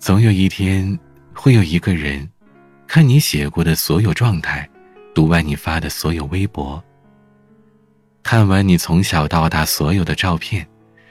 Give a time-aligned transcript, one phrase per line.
[0.00, 0.98] 总有一天，
[1.34, 2.26] 会有一个人，
[2.86, 4.66] 看你写过的所有状态，
[5.14, 6.82] 读完你发的所有微博，
[8.22, 10.66] 看完你从小到大所有的照片，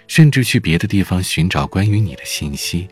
[0.07, 2.89] 甚至去别的地方寻找关于你的信息。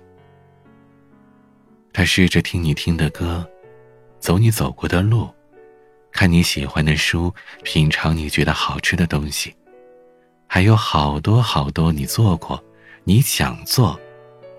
[1.91, 3.43] 他试着听你听的歌，
[4.19, 5.27] 走你走过的路，
[6.11, 9.51] 看你喜欢的书，品尝你觉得好吃的东西，
[10.45, 12.63] 还有好多好多你做过，
[13.03, 13.99] 你想做。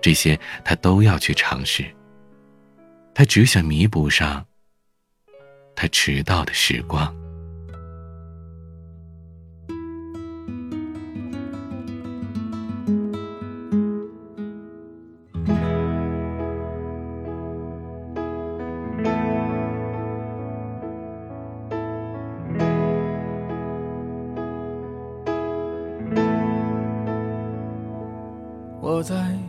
[0.01, 1.85] 这些他都要去尝试。
[3.13, 4.45] 他只想弥补上
[5.75, 7.13] 他迟到的时光。
[28.81, 29.48] 我在。